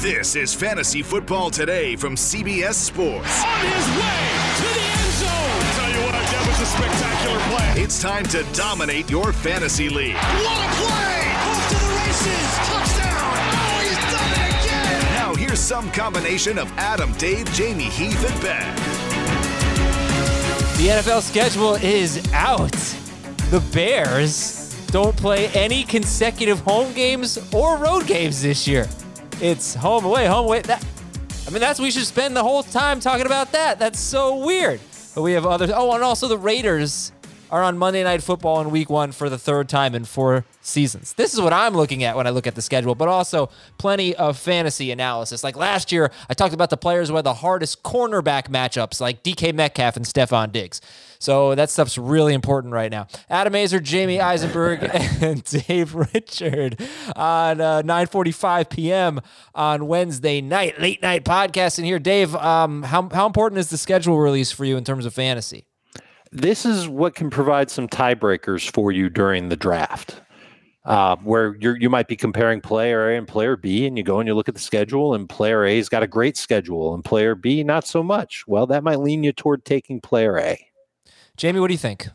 [0.00, 3.42] This is Fantasy Football Today from CBS Sports.
[3.42, 5.58] On his way to the end zone.
[5.74, 7.82] Tell you what, that was a spectacular play.
[7.82, 10.14] It's time to dominate your fantasy league.
[10.14, 11.34] What a play!
[11.34, 12.46] Off to the races.
[12.70, 13.42] Touchdown.
[13.58, 15.14] Oh, he's done it again.
[15.14, 18.76] Now here's some combination of Adam, Dave, Jamey, Heath, and Ben.
[20.76, 22.70] The NFL schedule is out.
[23.50, 28.86] The Bears don't play any consecutive home games or road games this year.
[29.40, 30.62] It's home away, home away.
[30.62, 30.84] That
[31.46, 33.78] I mean, that's we should spend the whole time talking about that.
[33.78, 34.80] That's so weird.
[35.14, 35.70] But we have others.
[35.72, 37.12] Oh, and also the Raiders
[37.50, 41.14] are on Monday Night Football in Week One for the third time in four seasons.
[41.14, 44.14] This is what I'm looking at when I look at the schedule, but also plenty
[44.16, 45.42] of fantasy analysis.
[45.42, 49.22] Like last year, I talked about the players who had the hardest cornerback matchups, like
[49.22, 50.80] DK Metcalf and Stefon Diggs.
[51.18, 53.08] So that stuff's really important right now.
[53.28, 54.82] Adam Aizer, Jamey Eisenberg,
[55.20, 56.80] and Dave Richard
[57.16, 59.20] on uh, 9:45 p.m.
[59.54, 61.78] on Wednesday night, late night podcast.
[61.78, 65.06] And here, Dave, um, how how important is the schedule release for you in terms
[65.06, 65.64] of fantasy?
[66.30, 70.20] This is what can provide some tiebreakers for you during the draft.
[70.84, 74.20] Uh, where you you might be comparing player A and player B, and you go
[74.20, 77.34] and you look at the schedule, and player A's got a great schedule, and player
[77.34, 78.44] B not so much.
[78.46, 80.66] Well, that might lean you toward taking player A.
[81.36, 82.08] Jamey, what do you think?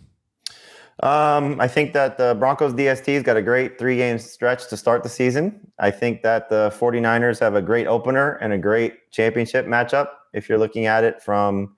[1.02, 5.04] Um, I think that the Broncos DST's got a great three game stretch to start
[5.04, 5.60] the season.
[5.80, 10.08] I think that the 49ers have a great opener and a great championship matchup.
[10.34, 11.76] If you're looking at it from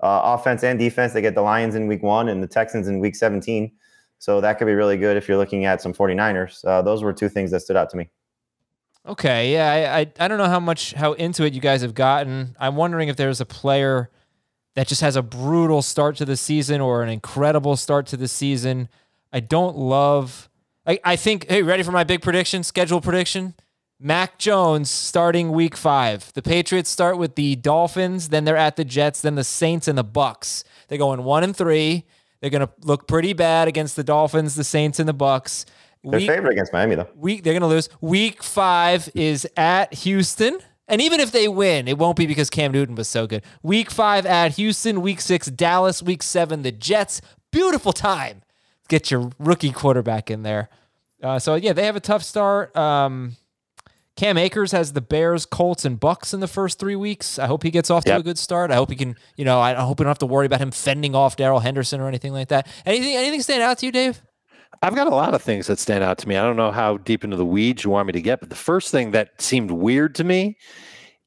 [0.00, 3.00] uh, offense and defense, they get the Lions in week one and the Texans in
[3.00, 3.72] week 17.
[4.18, 6.64] So that could be really good if you're looking at some 49ers.
[6.64, 8.10] Uh, those were two things that stood out to me.
[9.06, 11.94] Okay, yeah, I, I I don't know how much how into it you guys have
[11.94, 12.56] gotten.
[12.58, 14.10] I'm wondering if there's a player
[14.74, 18.26] that just has a brutal start to the season or an incredible start to the
[18.26, 18.88] season.
[19.32, 20.48] I don't love.
[20.84, 21.48] I, I think.
[21.48, 22.64] Hey, ready for my big prediction?
[22.64, 23.54] Schedule prediction.
[23.98, 26.32] Mac Jones starting week five.
[26.34, 29.96] The Patriots start with the Dolphins, then they're at the Jets, then the Saints and
[29.96, 30.64] the Bucks.
[30.88, 32.04] They're going one and three.
[32.40, 35.64] They're going to look pretty bad against the Dolphins, the Saints, and the Bucks.
[36.04, 37.08] They're Week- against Miami, though.
[37.16, 37.88] week they're gonna lose.
[38.00, 40.58] Week five is at Houston.
[40.86, 43.42] And even if they win, it won't be because Cam Newton was so good.
[43.64, 47.20] Week five at Houston, week six, Dallas, week seven, the Jets.
[47.50, 48.42] Beautiful time.
[48.88, 50.68] Get your rookie quarterback in there.
[51.20, 52.76] Uh, so yeah, they have a tough start.
[52.76, 53.32] Um,
[54.16, 57.38] Cam Akers has the Bears, Colts, and Bucks in the first three weeks.
[57.38, 58.70] I hope he gets off to a good start.
[58.70, 60.60] I hope he can, you know, I I hope we don't have to worry about
[60.60, 62.66] him fending off Darrell Henderson or anything like that.
[62.86, 64.22] Anything, anything stand out to you, Dave?
[64.82, 66.36] I've got a lot of things that stand out to me.
[66.36, 68.56] I don't know how deep into the weeds you want me to get, but the
[68.56, 70.56] first thing that seemed weird to me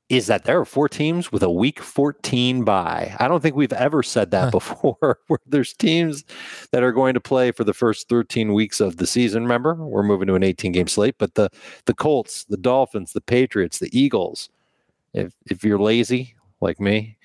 [0.09, 3.16] is that there are four teams with a week 14 bye.
[3.20, 6.25] I don't think we've ever said that before, where there's teams
[6.72, 9.44] that are going to play for the first 13 weeks of the season.
[9.44, 11.50] Remember, we're moving to an 18 game slate, but the
[11.86, 14.50] the Colts, the Dolphins, the Patriots, the Eagles.
[15.14, 17.18] If if you're lazy like me,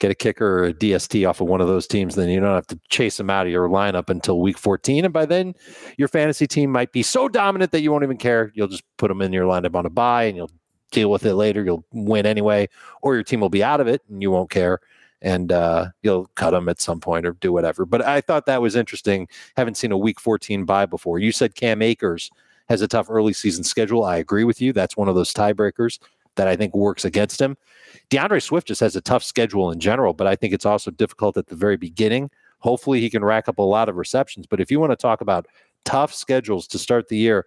[0.00, 2.54] get a kicker or a DST off of one of those teams, then you don't
[2.54, 5.04] have to chase them out of your lineup until week 14.
[5.04, 5.54] And by then,
[5.96, 8.50] your fantasy team might be so dominant that you won't even care.
[8.54, 10.50] You'll just put them in your lineup on a bye and you'll
[10.92, 11.64] deal with it later.
[11.64, 12.68] You'll win anyway,
[13.00, 14.80] or your team will be out of it and you won't care.
[15.20, 17.84] And uh, you'll cut them at some point or do whatever.
[17.86, 19.28] But I thought that was interesting.
[19.56, 21.20] Haven't seen a week 14 bye before.
[21.20, 22.30] You said Cam Akers
[22.68, 24.04] has a tough early season schedule.
[24.04, 24.72] I agree with you.
[24.72, 26.00] That's one of those tiebreakers
[26.36, 27.56] that I think works against him.
[28.10, 31.36] D'Andre Swift just has a tough schedule in general, but I think it's also difficult
[31.36, 32.30] at the very beginning.
[32.58, 34.46] Hopefully, he can rack up a lot of receptions.
[34.46, 35.46] But if you want to talk about
[35.84, 37.44] tough schedules to start the year,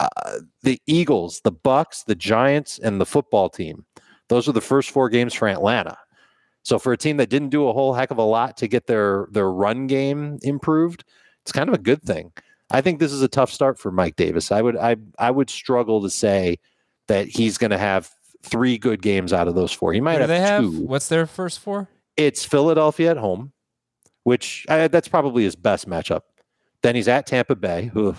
[0.00, 3.84] uh, the Eagles, the Bucks, the Giants, and the football team.
[4.28, 5.96] Those are the first four games for Atlanta.
[6.62, 8.86] So for a team that didn't do a whole heck of a lot to get
[8.86, 11.04] their their run game improved,
[11.42, 12.32] it's kind of a good thing.
[12.70, 14.50] I think this is a tough start for Mike Davis.
[14.50, 16.58] I would I I would struggle to say
[17.06, 18.10] that he's going to have
[18.42, 19.92] three good games out of those four.
[19.92, 20.62] He might have they have?
[20.62, 20.80] two.
[20.86, 21.88] What's their first four?
[22.16, 23.52] It's Philadelphia at home,
[24.22, 26.22] which uh, that's probably his best matchup.
[26.82, 28.14] Then he's at Tampa Bay, who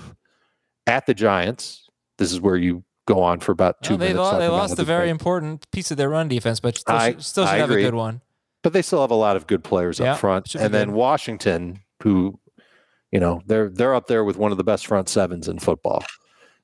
[0.87, 1.89] at the Giants.
[2.17, 4.19] This is where you go on for about two Well, they minutes.
[4.19, 7.11] lost, they lost a very great- important piece of their run defense, but still, I-
[7.11, 7.83] should- still should I have agree.
[7.83, 8.21] a good one.
[8.63, 10.55] but they still have a lot of good players Yeah, up front.
[10.55, 10.93] And then.
[10.93, 12.39] Washington, who,
[13.11, 16.03] You know, they're they're up there with one of the best front sevens in football.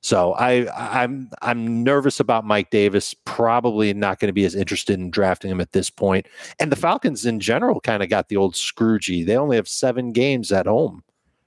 [0.02, 3.14] So I I'm I'm nervous about Mike Davis.
[3.24, 6.26] Probably not going to be as interested in drafting him at this point.
[6.58, 9.24] And the Falcons in general kind of got the old Scroogey.
[9.24, 11.04] They only have seven games at home.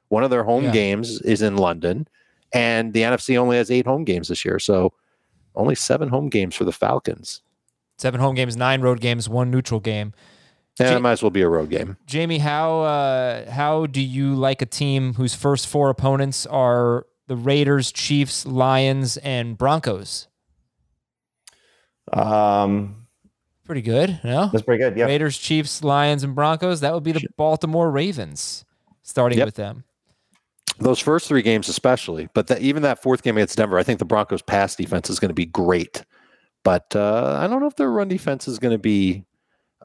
[0.07, 0.71] One of their home Yeah.
[0.71, 2.07] games is in London,
[2.55, 4.57] and the NFC only has eight home games this year.
[4.59, 4.93] So
[5.55, 7.41] only seven home games for the Falcons.
[7.97, 10.13] Seven home games, nine road games, one neutral game.
[10.79, 11.95] Yeah, Ja- it might as well be a road game.
[12.07, 17.35] Jamey, how uh, how do you like a team whose first four opponents are the
[17.37, 20.27] Raiders, Chiefs, Lions, and Broncos?
[22.11, 23.07] Um,
[23.65, 24.49] Pretty good, no?
[24.51, 24.95] that's pretty good.
[24.95, 25.05] Yeah.
[25.05, 26.81] Raiders, Chiefs, Lions, and Broncos.
[26.81, 28.63] That would be the Baltimore Ravens,
[29.01, 29.45] starting Yep.
[29.47, 29.85] with them.
[30.79, 33.99] Those first three games, especially, but that, even that fourth game against Denver, I think
[33.99, 36.03] the Broncos' pass defense is going to be great.
[36.63, 39.23] But uh, I don't know if their run defense is going to be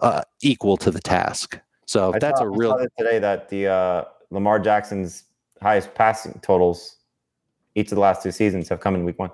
[0.00, 1.58] uh, equal to the task.
[1.86, 2.70] So I that's saw- a I real.
[2.70, 5.24] saw that today that the uh, Lamar Jackson's
[5.62, 6.96] highest passing totals
[7.74, 9.30] each of the last two seasons have come in week one.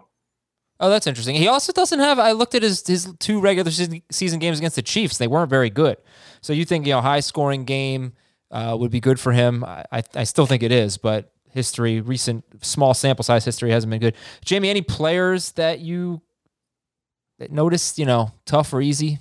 [0.78, 1.36] Oh, that's interesting.
[1.36, 2.18] He also doesn't have.
[2.18, 5.16] I looked at his his two regular season, season games against the Chiefs.
[5.16, 5.96] They weren't very good.
[6.42, 8.12] So you think you know high scoring game
[8.50, 9.64] uh, would be good for him?
[9.64, 13.90] I, I I still think it is, but history, recent small sample size history hasn't
[13.90, 14.14] been good.
[14.44, 16.22] Jamey, any players that you
[17.38, 17.98] that noticed?
[17.98, 19.18] You know, tough or easy?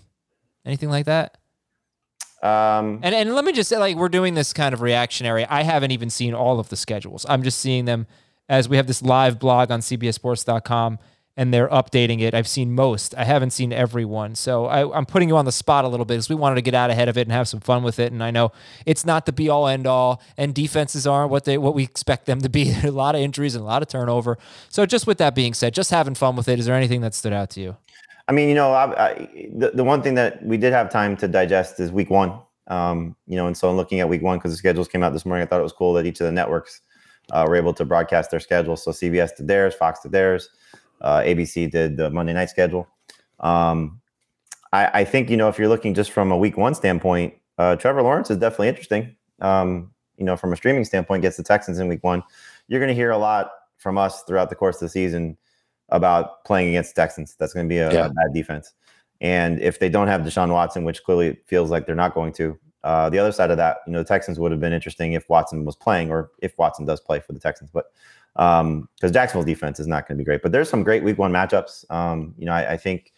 [0.65, 1.37] Anything like that?
[2.43, 5.45] Um, And and let me just say, like, we're doing this kind of reactionary.
[5.45, 7.25] I haven't even seen all of the schedules.
[7.27, 8.05] I'm just seeing them
[8.47, 10.99] as we have this live blog on CBSSports.com
[11.37, 12.33] and they're updating it.
[12.33, 13.13] I've seen most.
[13.15, 14.35] I haven't seen everyone.
[14.35, 16.61] So I, I'm putting you on the spot a little bit because we wanted to
[16.61, 18.11] get out ahead of it and have some fun with it.
[18.11, 18.51] And I know
[18.85, 22.25] it's not the be all end all, and defenses aren't what they what we expect
[22.25, 22.73] them to be.
[22.85, 24.37] A lot of injuries and a lot of turnover.
[24.69, 26.59] So just with that being said, just having fun with it.
[26.59, 27.75] Is there anything that stood out to you?
[28.27, 31.17] I mean, you know, I, I, the, the one thing that we did have time
[31.17, 32.39] to digest is week one.
[32.67, 35.13] Um, you know, and so I'm looking at week one, because the schedules came out
[35.13, 36.81] this morning, I thought it was cool that each of the networks
[37.31, 38.75] uh, were able to broadcast their schedule.
[38.75, 40.49] So CBS did theirs, Fox did theirs,
[41.01, 42.88] uh, ABC did the Monday night schedule.
[43.39, 44.01] Um,
[44.74, 47.75] I, I think, you know, if you're looking just from a week one standpoint, uh,
[47.75, 49.15] Trevor Lawrence is definitely interesting.
[49.42, 52.24] Um, you know, from a streaming standpoint, gets the Texans in week one.
[52.68, 55.38] You're going to hear a lot from us throughout the course of the season
[55.89, 57.36] about playing against the Texans.
[57.38, 58.06] That's going to be a, Yeah.
[58.07, 58.74] a bad defense.
[59.21, 62.57] And if they don't have Deshaun Watson, which clearly feels like they're not going to,
[62.85, 65.27] uh, the other side of that, you know, the Texans would have been interesting if
[65.27, 67.71] Watson was playing or if Watson does play for the Texans.
[67.73, 67.91] But
[68.35, 71.31] because Jacksonville's defense is not going to be great, but there's some great week one
[71.31, 71.89] matchups.
[71.89, 73.11] Um, you know, I, I think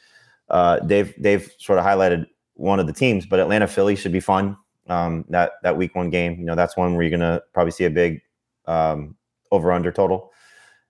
[0.49, 4.21] uh, Dave Dave sort of highlighted one of the teams, but Atlanta Philly should be
[4.21, 4.55] fun.
[4.87, 7.71] Um, that that week one game, you know, that's one where you're going to probably
[7.71, 8.21] see a big
[8.67, 9.17] um,
[9.51, 10.31] over under total.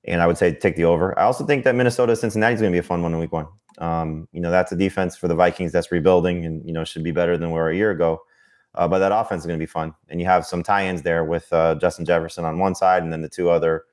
[0.06, 1.18] And I would say take the over.
[1.18, 3.32] I also think that Minnesota Cincinnati is going to be a fun one in week
[3.32, 3.48] one.
[3.80, 7.04] Um, you know, that's a defense for the Vikings that's rebuilding and, you know, should
[7.04, 8.22] be better than we were a year ago.
[8.76, 9.94] Uh, but that offense is going to be fun.
[10.10, 13.12] And you have some tie ins there with uh, Justin Jefferson on one side and
[13.12, 13.86] then the two other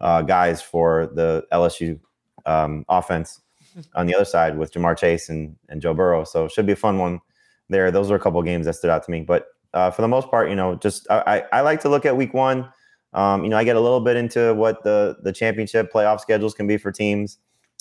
[0.00, 1.98] uh, guys for the LSU
[2.46, 3.40] um, offense
[3.94, 6.24] on the other side with Ja'Marr Chase and, and Joe Burrow.
[6.24, 7.20] So it should be a fun one
[7.68, 7.90] there.
[7.90, 9.22] Those are a couple of games that stood out to me.
[9.22, 12.06] But uh, for the most part, you know, just I, I, I like to look
[12.06, 12.68] at week one.
[13.14, 16.54] Um, you know, I get a little bit into what the the championship playoff schedules
[16.54, 17.38] can be for teams.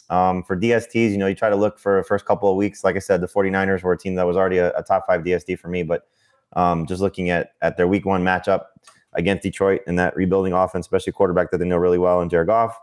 [0.10, 2.84] Um, for DSTs, you know, you try to look for the first couple of weeks.
[2.84, 5.22] Like I said, the 49ers were a team that was already a, a top five
[5.22, 5.84] DST for me.
[5.84, 6.04] But
[6.54, 8.66] um, just looking at at their week one matchup
[9.14, 12.48] against Detroit and that rebuilding offense, especially quarterback that they know really well in Jared
[12.48, 12.78] Goff.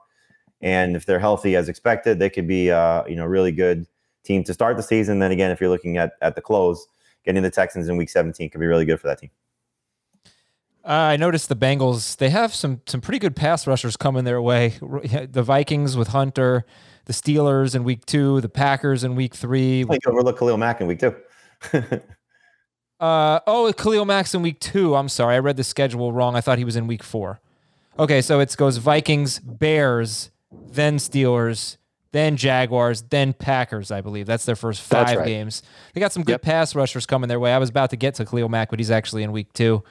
[0.61, 3.87] And if they're healthy as expected, they could be uh, you know, really good
[4.25, 5.21] team to start the season.
[5.21, 6.87] Then again, if you're looking at at the close,
[7.25, 9.31] getting the Texans in week 17 could be really good for that team.
[10.85, 12.17] Uh, I noticed the Bengals.
[12.17, 14.75] They have some some pretty good pass rushers coming their way.
[15.31, 16.65] The Vikings with Hunter,
[17.05, 19.83] the Steelers in week two, the Packers in week three.
[19.83, 21.15] I think overlook Khalil Mack in week two.
[23.01, 24.95] Uh, oh, Khalil Mack's in week two.
[24.97, 26.35] I'm sorry, I read the schedule wrong.
[26.37, 27.41] I thought he was in week four.
[27.99, 31.77] Okay, so it goes Vikings, Bears, then Steelers,
[32.13, 33.91] then Jaguars, then Packers.
[33.91, 35.27] I believe that's their first five right.
[35.27, 35.63] games.
[35.95, 36.43] They got some good Yep.
[36.43, 37.53] pass rushers coming their way.
[37.53, 39.83] I was about to get to Khalil Mack, but he's actually in week two.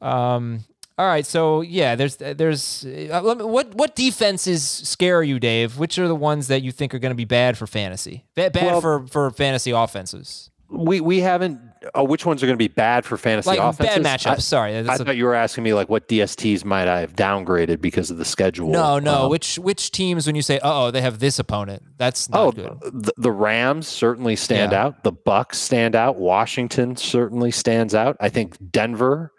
[0.00, 0.64] Um,
[0.98, 5.76] all right, so yeah, there's there's uh, let me- what what defenses scare you, Dave?
[5.78, 8.24] Which are the ones that you think are going to be bad for fantasy?
[8.36, 11.60] Bad, bad Well- for for fantasy offenses, We we haven't.
[11.94, 14.02] Oh, which ones are going to be bad for fantasy like offenses?
[14.02, 14.30] bad matchups.
[14.30, 17.80] I, Sorry, I thought you were asking me like what DSTs might I have downgraded
[17.80, 18.68] because of the schedule.
[18.70, 19.24] No, no.
[19.24, 22.52] Um, which which teams when you say, "Oh, they have this opponent," that's not Oh,
[22.52, 22.78] good.
[22.80, 24.84] the, the Rams certainly stand Yeah.
[24.86, 25.04] out.
[25.04, 26.16] The Bucks stand out.
[26.16, 28.16] Washington certainly stands out.
[28.20, 29.32] I think Denver,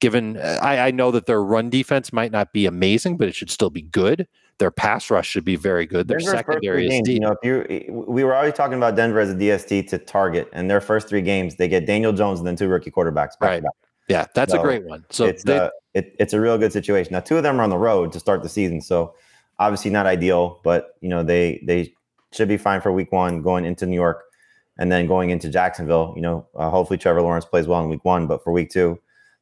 [0.00, 3.50] given I, I know that their run defense might not be amazing, but it should
[3.50, 4.26] still be good.
[4.58, 6.08] Their pass rush should be very good.
[6.08, 7.14] Their Denver's secondary is games, deep.
[7.14, 10.48] You know, if you we were already talking about Denver as a DST to target,
[10.52, 13.42] and their first three games they get Daniel Jones and then two rookie quarterbacks back
[13.42, 13.62] Right.
[13.62, 13.72] back.
[14.08, 15.04] Yeah, that's So, a great one.
[15.10, 17.12] So it's they- uh, it, it's a real good situation.
[17.12, 19.14] Now, two of them are on the road to start the season, so
[19.58, 21.92] obviously not ideal, but you know they they
[22.32, 24.22] should be fine for week one, going into New York,
[24.78, 26.12] and then going into Jacksonville.
[26.16, 28.98] You know, uh, hopefully Trevor Lawrence plays well in week one, but for week two,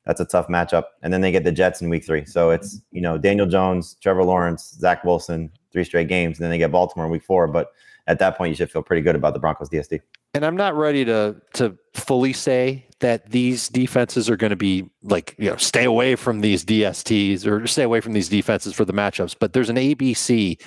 [0.07, 0.85] that's a tough matchup.
[1.03, 3.97] And then they get the Jets in week three, so it's you know Daniel Jones,
[4.01, 7.47] Trevor Lawrence, Zach Wilson, three straight games, and then they get Baltimore in week four.
[7.49, 7.73] But
[8.07, 10.01] at that point, you should feel pretty good about the Broncos DST.
[10.35, 14.89] And I'm not ready to to fully say that these defenses are going to be
[15.03, 18.85] like you know stay away from these DSTs or stay away from these defenses for
[18.85, 19.35] the matchups.
[19.39, 20.61] But there's an ABC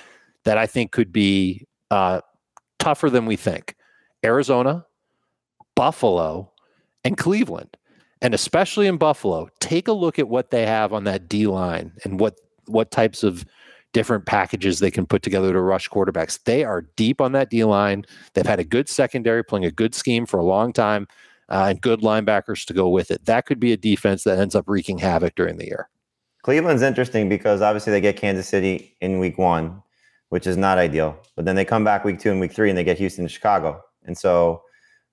[0.43, 2.21] that I think could be uh,
[2.77, 3.75] tougher than we think:
[4.25, 4.85] Arizona,
[5.75, 6.51] Buffalo,
[7.05, 7.77] and Cleveland.
[8.21, 11.93] And especially in Buffalo, take a look at what they have on that D line
[12.03, 12.35] and what
[12.65, 13.45] what types of
[13.93, 16.43] different packages they can put together to rush quarterbacks.
[16.43, 18.05] They are deep on that D line.
[18.33, 21.07] They've had a good secondary, playing a good scheme for a long time,
[21.49, 23.25] uh, and good linebackers to go with it.
[23.25, 25.89] That could be a defense that ends up wreaking havoc during the year.
[26.43, 29.81] Cleveland's interesting because obviously they get Kansas City in week one,
[30.29, 31.17] which is not ideal.
[31.35, 33.31] But then they come back week two and week three and they get Houston and
[33.31, 33.81] Chicago.
[34.05, 34.61] And so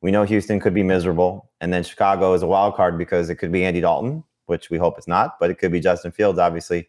[0.00, 1.50] we know Houston could be miserable.
[1.60, 4.78] And then Chicago is a wild card because it could be Andy Dalton, which we
[4.78, 6.88] hope it's not, but it could be Justin Fields, obviously.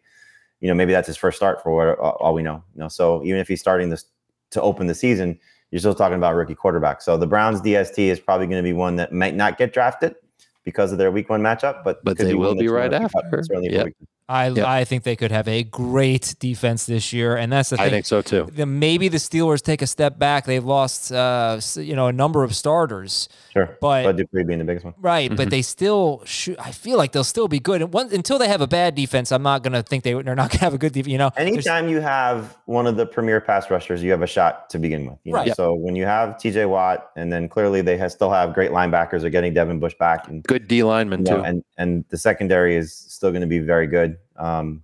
[0.60, 2.64] You know, maybe that's his first start for what uh, all we know.
[2.76, 4.06] You know, so even if he's starting this
[4.52, 5.40] to open the season,
[5.72, 7.02] you're still talking about rookie quarterback.
[7.02, 10.16] So the Browns DST is probably going to be one that might not get drafted
[10.64, 13.26] because of their week one matchup, but But they will be right gonna keep up,
[13.26, 13.44] after.
[13.44, 13.94] certainly Yep.
[14.30, 14.62] Week two.
[14.62, 14.72] I Yeah.
[14.72, 17.86] I think they could have a great defense this year, and that's the thing.
[17.86, 18.48] I think so too.
[18.52, 20.46] the, maybe the Steelers take a step back.
[20.46, 23.78] They've lost, uh, you know, a number of starters, Sure.
[23.82, 24.94] But- Bud Dupree being the biggest one.
[25.00, 25.30] right?
[25.30, 25.36] Mm-hmm.
[25.38, 27.82] But they still, should, I feel like they'll still be good.
[27.82, 30.52] And one, until they have a bad defense, I'm not gonna think they they're not
[30.52, 31.12] gonna have a good defense.
[31.12, 34.28] You know, There's- Anytime you have one of the premier pass rushers, you have a
[34.28, 35.18] shot to begin with.
[35.24, 35.38] You know?
[35.40, 35.48] Right.
[35.48, 35.56] Yep.
[35.56, 39.22] So when you have TJ Watt, and then clearly they have, still have great linebackers.
[39.22, 41.44] They're getting Devin Bush back, and Good D lineman you know, too.
[41.44, 44.18] and and the secondary is still going to be very good.
[44.38, 44.84] Um,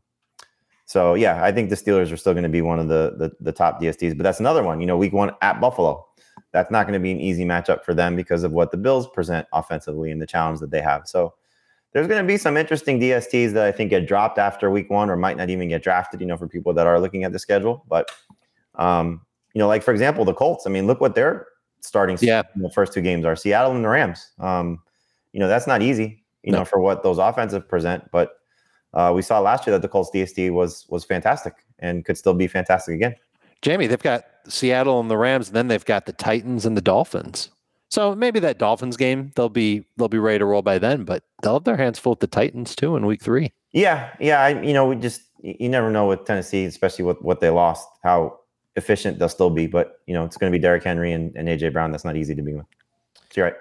[0.85, 3.31] so yeah, I think the Steelers are still going to be one of the, the
[3.39, 4.17] the top DSTs.
[4.17, 4.81] But that's another one.
[4.81, 6.05] You know, week one at Buffalo,
[6.51, 9.07] that's not going to be an easy matchup for them because of what the Bills
[9.07, 11.07] present offensively and the challenge that they have.
[11.07, 11.33] So
[11.93, 15.09] there's going to be some interesting DSTs that I think get dropped after week one
[15.09, 16.19] or might not even get drafted.
[16.19, 18.11] You know, for people that are looking at the schedule, but
[18.75, 19.21] um,
[19.53, 20.67] you know, like for example, the Colts.
[20.67, 21.47] I mean, look what their
[21.81, 22.41] starting Yeah.
[22.55, 24.31] in the first two games are: Seattle and the Rams.
[24.39, 24.81] Um,
[25.31, 26.22] you know, that's not easy.
[26.43, 26.59] You No.
[26.59, 28.37] know, for what those offensive present, but
[28.93, 32.33] uh, we saw last year that the Colts DST was was fantastic and could still
[32.33, 33.15] be fantastic again.
[33.61, 36.81] Jamey, they've got Seattle and the Rams, and then they've got the Titans and the
[36.81, 37.49] Dolphins.
[37.89, 41.23] So maybe that Dolphins game they'll be they'll be ready to roll by then, but
[41.41, 43.51] they'll have their hands full with the Titans too in week three.
[43.71, 44.41] Yeah, yeah.
[44.41, 47.87] I, you know, we just you never know with Tennessee, especially with what they lost,
[48.03, 48.39] how
[48.75, 49.67] efficient they'll still be.
[49.67, 51.91] But you know, it's going to be Derrick Henry and, and AJ Brown.
[51.91, 52.67] That's not easy to begin with.
[53.31, 53.55] So you're right.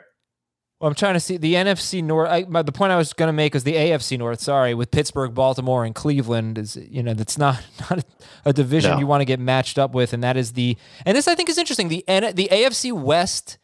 [0.82, 2.28] Well, I'm trying to see the NFC North.
[2.28, 4.40] I, my, the point I was going to make is the AFC North.
[4.40, 8.04] Sorry, with Pittsburgh, Baltimore, and Cleveland is you know that's not not a,
[8.46, 8.98] a division No.
[8.98, 11.48] you want to get matched up with, and that is the and this I think
[11.48, 11.86] is interesting.
[11.86, 13.58] The N, the AFC West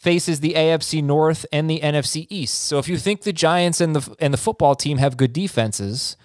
[0.00, 2.62] faces the AFC North and the NFC East.
[2.62, 6.16] So if you think the Giants and the and the football team have good defenses,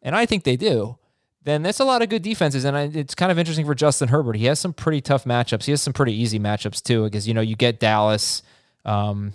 [0.00, 0.96] and I think they do,
[1.42, 2.64] then that's a lot of good defenses.
[2.64, 4.36] And I, it's kind of interesting for Justin Herbert.
[4.36, 5.64] He has some pretty tough matchups.
[5.64, 8.44] He has some pretty easy matchups too, because you know you get Dallas,
[8.84, 9.32] um,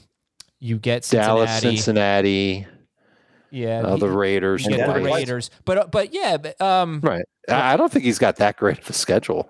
[0.60, 2.68] you get Cincinnati, Dallas, Cincinnati,
[3.52, 4.68] yeah, uh, the you Raiders.
[4.68, 5.50] get the Raiders.
[5.66, 7.26] But uh, but yeah, but, um, Right.
[7.50, 9.50] I don't think he's got that great of a schedule.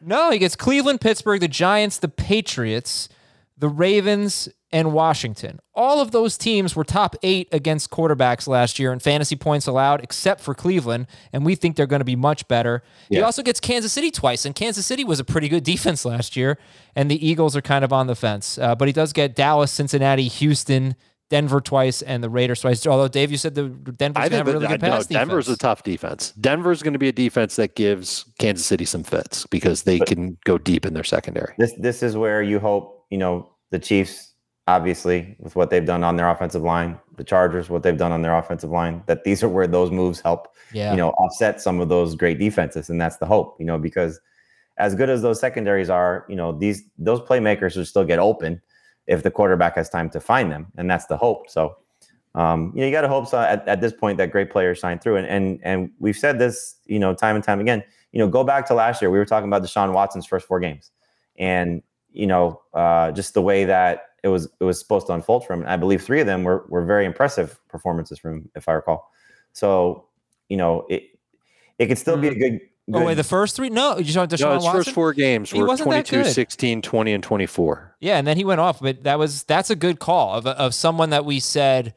[0.00, 3.08] No, he gets Cleveland, Pittsburgh, the Giants, the Patriots,
[3.56, 5.60] the Ravens, and Washington.
[5.74, 10.02] All of those teams were top eight against quarterbacks last year in fantasy points allowed,
[10.02, 12.82] except for Cleveland, and we think they're going to be much better.
[13.08, 16.36] He also gets Kansas City twice, and Kansas City was a pretty good defense last
[16.36, 16.58] year,
[16.94, 18.58] and the Eagles are kind of on the fence.
[18.58, 20.96] Uh, but he does get Dallas, Cincinnati, Houston,
[21.28, 22.86] Denver twice, and the Raiders twice.
[22.86, 25.06] Although Dave, you said the Denver's I going to have a really good no, pass
[25.06, 25.28] defense.
[25.28, 26.32] Denver's a tough defense.
[26.32, 30.38] Denver's going to be a defense that gives Kansas City some fits because they can
[30.44, 31.54] go deep in their secondary.
[31.58, 34.25] This this is where you hope you know the Chiefs,
[34.66, 38.22] obviously, with what they've done on their offensive line, the Chargers, what they've done on
[38.22, 40.90] their offensive line, that these are where those moves help yeah.
[40.90, 43.56] you know offset some of those great defenses, and that's the hope.
[43.58, 44.20] You know, because
[44.78, 48.60] as good as those secondaries are, you know these those playmakers will still get open
[49.06, 51.48] if the quarterback has time to find them, and that's the hope.
[51.50, 51.76] So.
[52.34, 54.76] Um, you know, you got to hope so at, at this point that great players
[54.76, 57.82] shine through, and and and we've said this, you know, time and time again.
[58.12, 59.10] You know, go back to last year.
[59.10, 60.90] We were talking about Deshaun Watson's first four games,
[61.38, 61.82] and
[62.12, 65.52] you know, uh, just the way that it was it was supposed to unfold for
[65.52, 65.60] him.
[65.60, 68.72] And I believe three of them were were very impressive performances from him, if I
[68.72, 69.08] recall.
[69.52, 70.08] So,
[70.48, 71.04] you know, it
[71.78, 72.38] it could still be a mm.
[72.40, 72.60] good.
[72.92, 73.68] Oh, wait, the first three?
[73.68, 74.72] No, you saw Deshaun No, his Watson?
[74.84, 77.96] first four games He were wasn't 22, 16, 20, and 24.
[77.98, 80.74] Yeah, and then he went off, but that was that's a good call of of
[80.74, 81.94] someone that we said.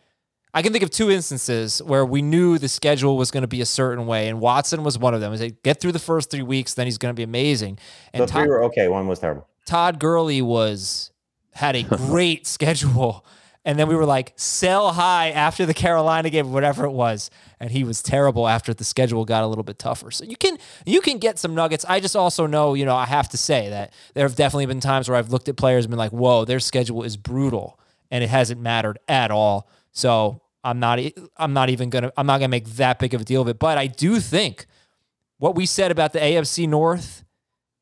[0.52, 3.62] I can think of two instances where we knew the schedule was going to be
[3.62, 5.32] a certain way, and Watson was one of them.
[5.32, 7.78] He said, get through the first three weeks, then he's going to be amazing.
[8.14, 8.88] And So three Todd, were okay.
[8.88, 9.48] One was terrible.
[9.68, 11.12] Todd Gurley was
[11.54, 13.26] had a great schedule,
[13.66, 17.30] and then we were like sell high after the Carolina game, whatever it was,
[17.60, 20.12] and he was terrible after the schedule got a little bit tougher.
[20.12, 21.86] So you can you can get some nuggets.
[21.88, 24.80] I just also know, you know, I have to say that there have definitely been
[24.80, 27.80] times where I've looked at players and been like, whoa, their schedule is brutal,
[28.10, 29.70] and it hasn't mattered at all.
[29.92, 31.00] So I'm not
[31.38, 33.60] I'm not even gonna I'm not gonna make that big of a deal of it.
[33.60, 34.66] But I do think
[35.38, 37.24] what we said about the AFC North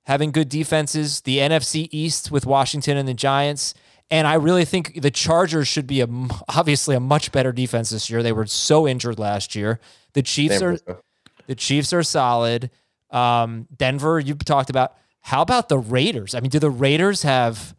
[0.07, 3.73] having good defenses, the NFC East with Washington and the Giants,
[4.09, 6.07] and I really think the Chargers should be a
[6.55, 8.23] obviously a much better defense this year.
[8.23, 9.79] They were so injured last year.
[10.13, 11.01] The Chiefs San are
[11.45, 12.71] the Chiefs are solid.
[13.11, 14.95] Um, Denver, you talked about.
[15.21, 16.33] How about the Raiders?
[16.35, 17.75] I mean, do the Raiders have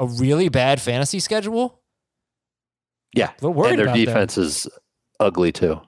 [0.00, 1.80] a really bad fantasy schedule?
[3.14, 4.04] Yeah, We're worried and their about them.
[4.04, 4.66] defense is
[5.20, 5.80] ugly too.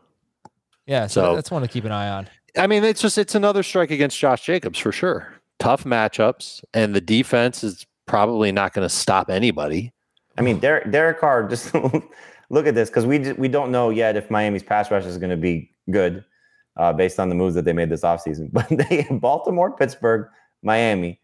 [0.87, 2.28] Yeah, so, So- that's one to keep an eye on.
[2.56, 5.35] I mean, it's just it's another strike against Josh Jacobs for sure.
[5.61, 9.93] Tough matchups, and the defense is probably not going to stop anybody.
[10.38, 14.17] I mean, Derek, Derek Carr, just look at this because we we don't know yet
[14.17, 16.25] if Miami's pass rush is going to be good
[16.76, 18.50] uh, based on the moves that they made this offseason.
[18.52, 20.29] But they Baltimore, Pittsburgh,
[20.62, 21.21] Miami.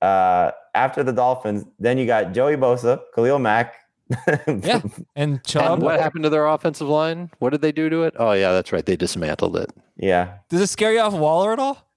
[0.00, 3.74] Uh, after the Dolphins, then you got Joey Bosa, Khalil Mack.
[4.46, 4.80] Yeah.
[5.14, 7.30] And Chubb, And what happened to their offensive line?
[7.40, 8.14] What did they do to it?
[8.18, 8.84] Oh yeah, that's right.
[8.86, 9.70] They dismantled it.
[9.96, 10.38] yeah.
[10.48, 11.87] does it scare you off Waller at all?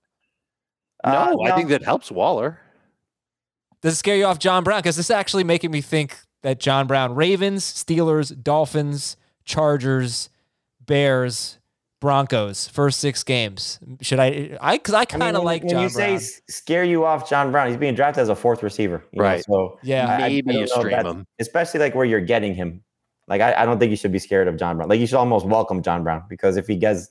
[1.03, 2.59] Uh, no, I think that helps Waller.
[3.81, 4.79] Does it scare you off John Brown?
[4.79, 10.29] Because this is actually making me think that John Brown, Ravens, Steelers, Dolphins, Chargers,
[10.85, 11.57] Bears,
[11.99, 13.79] Broncos, first six games.
[14.01, 14.57] Should I?
[14.61, 16.19] I because I I kind mean, of when- like when John you Brown.
[16.19, 17.67] say scare you off John Brown.
[17.67, 19.43] He's being drafted as a fourth receiver, you know, Right.
[19.43, 21.27] so yeah, I- I Maybe don't you stream him.
[21.39, 22.83] especially like where you're getting him.
[23.27, 24.89] Like I, I don't think you should be scared of John Brown.
[24.89, 27.09] Like you should almost welcome John Brown because if he gets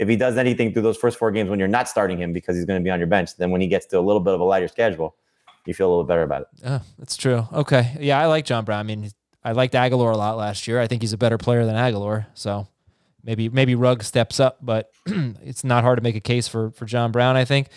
[0.00, 2.56] if he does anything through those first four games when you're not starting him because
[2.56, 4.32] he's going to be on your bench, then when he gets to a little bit
[4.32, 5.14] of a lighter schedule,
[5.66, 6.48] you feel a little better about it.
[6.64, 7.46] Oh, that's true.
[7.52, 8.80] Okay, yeah, I like John Brown.
[8.80, 9.10] I mean,
[9.44, 10.80] I liked Agholor a lot last year.
[10.80, 12.24] I think he's a better player than Agholor.
[12.32, 12.66] So
[13.22, 16.86] maybe maybe Rugg steps up, but it's not hard to make a case for for
[16.86, 17.36] John Brown.
[17.36, 17.68] I think.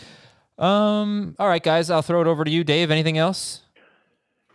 [0.57, 1.35] Um.
[1.37, 2.89] All right, guys, I'll throw it over to you, Dave.
[2.89, 3.63] Anything else?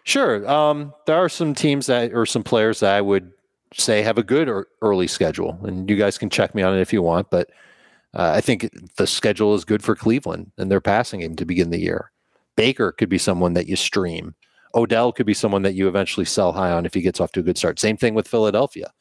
[0.04, 0.48] Sure.
[0.48, 3.30] Um, there are some teams that or some players that I would
[3.74, 6.80] say have a good or early schedule, and you guys can check me on it
[6.80, 7.30] if you want.
[7.30, 7.50] But
[8.14, 11.70] uh, I think the schedule is good for Cleveland and their passing game to begin
[11.70, 12.10] the year.
[12.56, 14.34] Baker could be someone that you stream.
[14.74, 17.40] Odell could be someone that you eventually sell high on if he gets off to
[17.40, 17.78] a good start.
[17.78, 18.92] Same thing with Philadelphia.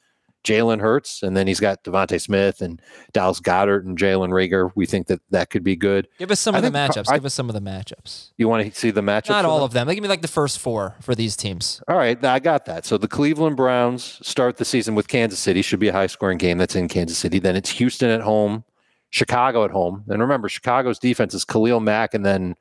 [0.43, 4.71] Jalen Hurts, and then he's got DeVonta Smith and Dallas Goedert and Jalen Reagor.
[4.76, 6.08] We think that that could be good.
[6.19, 7.10] Give us some I of the matchups.
[7.10, 8.32] I- Give us some of the matchups.
[8.38, 9.30] You want to see the matchup?
[9.30, 9.88] Not all of them.
[9.88, 11.82] Give me like the first four for these teams.
[11.88, 12.86] All right, I got that.
[12.86, 15.62] So the Cleveland Browns start the season with Kansas City.
[15.62, 16.58] Should be a high scoring game.
[16.58, 17.39] That's in Kansas City.
[17.39, 18.63] Then it's Houston at home,
[19.10, 20.04] Chicago at home.
[20.08, 22.56] And remember, Chicago's defense is Khalil Mack, and then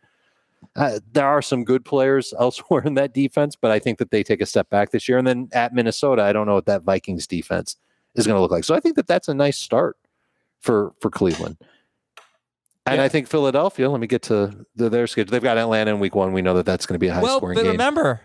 [0.75, 4.23] uh, there are some good players elsewhere in that defense, but I think that they
[4.23, 5.19] take a step back this year.
[5.19, 7.77] And then at Minnesota, I don't know what that Vikings defense
[8.15, 8.65] is going to look like.
[8.65, 9.97] So I think that that's a nice start
[10.61, 11.59] for for Cleveland.
[12.87, 13.05] And Yeah.
[13.05, 13.91] I think Philadelphia.
[13.91, 15.33] Let me get to the, their schedule.
[15.33, 16.33] They've got Atlanta in Week One.
[16.33, 17.73] We know that that's going to be a high well, scoring but game.
[17.73, 18.23] remember,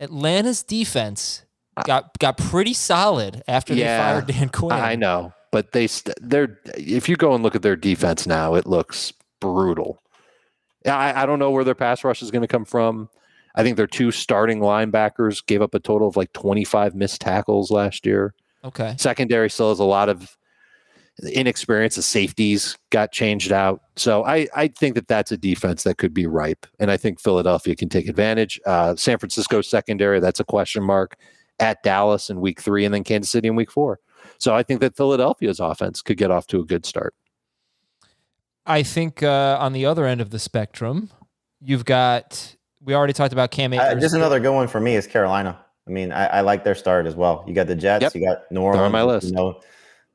[0.00, 1.44] Atlanta's defense
[1.84, 4.72] got got pretty solid after Yeah, they fired Dan Quinn.
[4.72, 8.54] I know, but they st- they're if you go and look at their defense now,
[8.54, 10.02] it looks brutal.
[10.84, 13.08] Yeah, I, I don't know where their pass rush is going to come from.
[13.54, 17.70] I think their two starting linebackers gave up a total of like 25 missed tackles
[17.70, 18.34] last year.
[18.64, 18.94] Okay.
[18.98, 20.36] Secondary still has a lot of
[21.32, 21.96] inexperience.
[21.96, 23.82] The safeties got changed out.
[23.96, 26.66] So I, I think that that's a defense that could be ripe.
[26.78, 28.60] And I think Philadelphia can take advantage.
[28.66, 31.16] Uh, San Francisco secondary, that's a question mark
[31.58, 33.98] at Dallas in week three and then Kansas City in week four.
[34.38, 37.14] So I think that Philadelphia's offense could get off to a good start.
[38.68, 41.10] I think uh, on the other end of the spectrum,
[41.60, 42.54] you've got.
[42.80, 43.86] We already talked about Cam Akers.
[43.86, 45.58] Uh, just another good one for me is Carolina.
[45.86, 47.44] I mean, I, I like their start as well.
[47.46, 48.14] You got the Jets, Yep.
[48.14, 49.26] you got New They're on my list.
[49.28, 49.60] You know,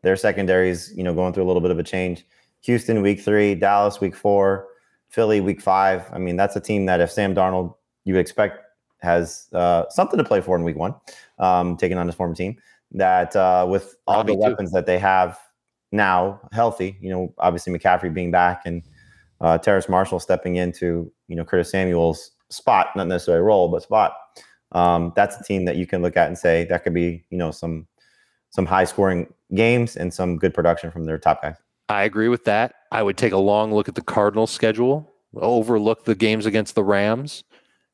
[0.01, 2.25] their secondaries, you know, going through a little bit of a change.
[2.61, 4.67] Houston week three, Dallas week four,
[5.09, 6.05] Philly week five.
[6.13, 8.59] I mean, that's a team that if Sam Darnold, you would expect
[9.01, 10.95] has uh, something to play for in week one,
[11.39, 12.55] um, taking on his former team.
[12.91, 14.49] That uh, with all Robbie the too.
[14.49, 15.37] weapons that they have
[15.93, 18.81] now, healthy, you know, obviously McCaffrey being back and
[19.39, 24.15] uh, Terrace Marshall stepping into, you know, Curtis Samuel's spot, not necessarily role, but spot.
[24.71, 27.37] Um, that's a team that you can look at and say that could be, you
[27.37, 27.87] know, some
[28.49, 31.57] some high scoring games and some good production from their top guys.
[31.89, 32.73] I agree with that.
[32.91, 36.83] I would take a long look at the Cardinals schedule, overlook the games against the
[36.83, 37.43] Rams,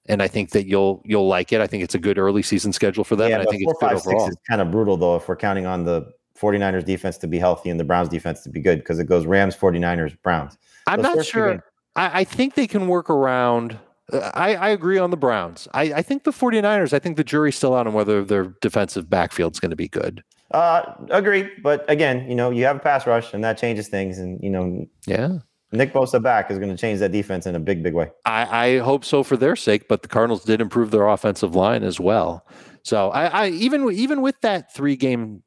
[0.05, 1.59] and I think that you'll you'll like it.
[1.59, 3.29] I think it's a good early season schedule for them.
[3.29, 5.27] yeah, and I think four, it's good five, six is kind of brutal though if
[5.27, 8.59] we're counting on the 49ers defense to be healthy and the Browns defense to be
[8.61, 10.57] good because it goes Rams, 49ers, Browns.
[10.87, 11.63] I'm Those not sure.
[11.95, 13.77] I, I think they can work around.
[14.13, 15.67] uh, I, I agree on the Browns.
[15.73, 19.09] I, I think the 49ers, I think the jury's still out on whether their defensive
[19.09, 20.23] backfield's going to be good.
[20.51, 24.17] Uh, agree, but again, you know, you have a pass rush and that changes things,
[24.17, 25.39] and you know, Yeah.
[25.71, 28.09] Nick Bosa back is going to change that defense in a big, big way.
[28.25, 31.83] I, I hope so for their sake, but the Cardinals did improve their offensive line
[31.83, 32.47] as well.
[32.81, 35.43] So I, I even even with that three game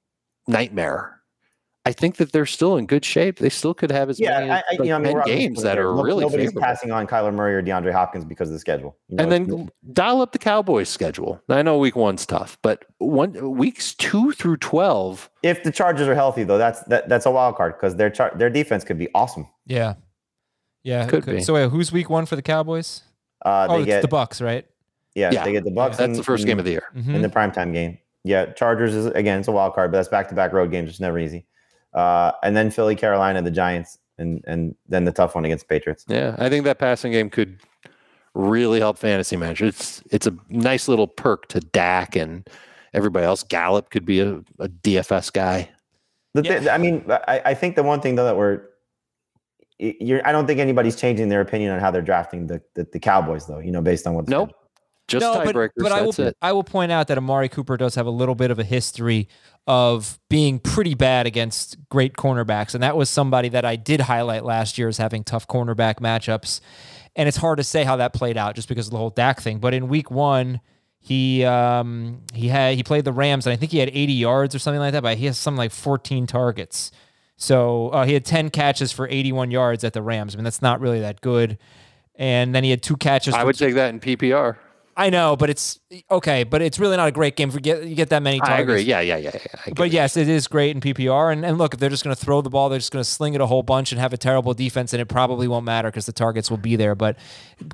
[0.46, 1.20] nightmare,
[1.84, 3.38] I think that they're still in good shape.
[3.40, 5.14] They still could have as Yeah, many I, I, like you know, I mean, 10
[5.14, 6.62] we're obviously games that are No- really nobody's favorable.
[6.62, 8.96] passing on Kyler Murray or DeAndre Hopkins because of the schedule.
[9.08, 11.42] You know, and it's- then dial up the Cowboys schedule.
[11.48, 15.28] I know week one's tough, but one weeks two through twelve.
[15.42, 18.32] if the Chargers are healthy, though, that's that, that's a wild card because their char-
[18.36, 19.48] their defense could be awesome.
[19.66, 19.94] Yeah.
[20.84, 21.06] Yeah.
[21.08, 21.40] Could be.
[21.42, 23.02] So wait, who's week one for the Cowboys?
[23.44, 24.64] Uh, oh, they it's get the Bucks, right?
[25.16, 25.44] yeah, Yeah.
[25.44, 25.96] they get the Bucks.
[25.96, 26.84] That's the first game of the year.
[26.96, 27.14] Mhm.
[27.16, 27.98] in the primetime game.
[28.24, 30.90] Yeah, Chargers is again it's a wild card, but that's back to back road games,
[30.90, 31.44] It's never easy.
[31.92, 36.04] Uh, and then Philly, Carolina, the Giants, and and then the tough one against Patriots.
[36.08, 37.58] Yeah, I think that passing game could
[38.34, 39.68] really help fantasy managers.
[39.68, 42.48] It's it's a nice little perk to Dak and
[42.94, 43.42] everybody else.
[43.42, 45.68] Gallup could be a, a DFS guy.
[46.34, 46.60] The Yeah.
[46.60, 48.62] thi- I mean, I, I think the one thing though that we're
[49.78, 53.00] you're, I don't think anybody's changing their opinion on how they're drafting the the, the
[53.00, 53.58] Cowboys though.
[53.58, 54.52] You know, based on what Nope.
[55.12, 55.70] Just no, but, tiebreakers.
[55.76, 56.36] but I will it.
[56.40, 59.28] I will point out that Amari Cooper does have a little bit of a history
[59.66, 64.42] of being pretty bad against great cornerbacks, and that was somebody that I did highlight
[64.42, 66.60] last year as having tough cornerback matchups.
[67.14, 69.42] And it's hard to say how that played out just because of the whole Dak
[69.42, 69.58] thing.
[69.58, 70.62] But in Week One,
[70.98, 74.54] he um, he had he played the Rams, and I think he had 80 yards
[74.54, 75.02] or something like that.
[75.02, 76.90] But he has something like 14 targets.
[77.36, 80.34] So uh, he had 10 catches for 81 yards at the Rams.
[80.34, 81.58] I mean, that's not really that good.
[82.14, 83.34] And then he had two catches.
[83.34, 84.56] I would take that in PPR.
[84.96, 86.44] I know, but it's okay.
[86.44, 87.50] But it's really not a great game.
[87.50, 88.58] Forget you get that many targets.
[88.58, 88.82] I agree.
[88.82, 89.30] Yeah, yeah, yeah.
[89.34, 89.72] yeah.
[89.74, 91.32] But get yes, it is great in PPR.
[91.32, 93.08] And, and look, if they're just going to throw the ball, they're just going to
[93.08, 95.88] sling it a whole bunch and have a terrible defense, and it probably won't matter
[95.88, 96.94] because the targets will be there.
[96.94, 97.18] But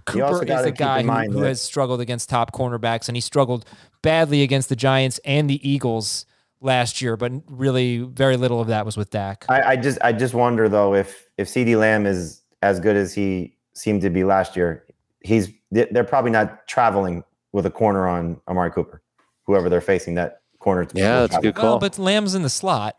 [0.04, 3.64] Cooper is a guy who, who has struggled against top cornerbacks, and he struggled
[4.02, 6.24] badly against the Giants and the Eagles
[6.61, 7.16] last year.
[7.16, 9.44] But really, very little of that was with Dak.
[9.48, 13.14] I, I just I just wonder though if if CeeDee Lamb is as good as
[13.14, 14.85] he seemed to be last year,
[15.20, 19.02] he's they- they're probably not traveling with a corner on Amari Cooper,
[19.44, 20.85] whoever they're facing that corner.
[20.85, 21.78] To Yeah, that's a good well, call.
[21.78, 22.96] but Lamb's in the slot,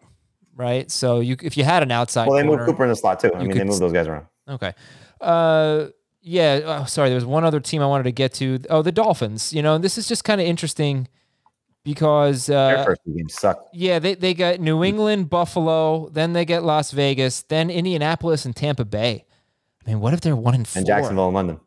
[0.55, 0.89] right?
[0.89, 3.19] So you, if you had an outside, Well, they corner, moved Cooper in the slot
[3.19, 3.31] too.
[3.33, 4.25] I you mean, they could moved those guys around.
[4.47, 4.73] Okay.
[5.21, 5.87] Uh,
[6.21, 6.61] yeah.
[6.65, 7.09] Oh, sorry.
[7.09, 8.59] There was one other team I wanted to get to.
[8.69, 9.53] Oh, the Dolphins.
[9.53, 11.07] You know, this is just kind of interesting
[11.83, 13.67] because Their uh, first two games suck.
[13.73, 18.55] yeah, they they got New England, Buffalo, then they get Las Vegas, then Indianapolis and
[18.55, 19.25] Tampa Bay.
[19.85, 20.79] I mean, what if they're one in four?
[20.79, 21.59] And Jacksonville and London.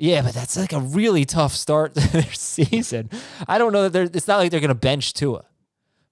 [0.00, 3.10] Yeah, but that's like a really tough start to their season.
[3.46, 4.04] I don't know that they're.
[4.04, 5.44] It's not like they're going to bench Tua,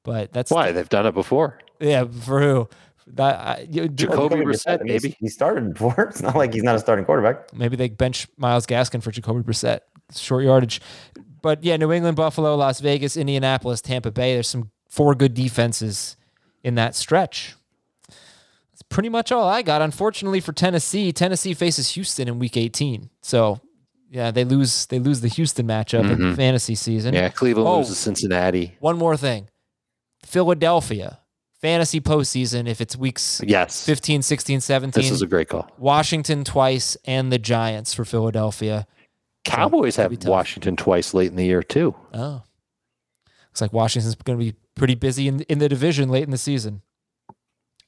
[0.04, 0.72] but that's Why?
[0.72, 1.58] They've done it before.
[1.80, 2.68] Yeah, for who?
[3.06, 5.16] That I, you, Jacoby Brissett, maybe.
[5.18, 6.08] He started before.
[6.10, 7.54] It's not like he's not a starting quarterback.
[7.54, 9.80] Maybe they bench Myles Gaskin for Jacoby Brissett.
[10.14, 10.82] Short yardage.
[11.40, 14.34] But yeah, New England, Buffalo, Las Vegas, Indianapolis, Tampa Bay.
[14.34, 16.16] There's some four good defenses
[16.62, 17.54] in that stretch.
[18.06, 19.80] That's pretty much all I got.
[19.80, 23.08] Unfortunately for Tennessee, Tennessee faces Houston in week 18.
[23.22, 23.60] So
[24.10, 27.14] yeah, they lose they lose the Houston matchup in the fantasy season.
[27.14, 27.78] Yeah, Cleveland Oh.
[27.78, 28.76] loses Cincinnati.
[28.80, 29.48] One more thing.
[30.24, 31.20] Philadelphia.
[31.60, 33.84] Fantasy postseason if it's weeks Yes.
[33.84, 35.02] 15, 16, 17.
[35.02, 35.68] This is a great call.
[35.76, 38.86] Washington twice and the Giants for Philadelphia.
[39.44, 40.28] Cowboys could have be.
[40.28, 41.96] Washington twice late in the year too.
[42.14, 42.42] Oh.
[43.48, 46.38] Looks like Washington's going to be pretty busy in, in the division late in the
[46.38, 46.82] season.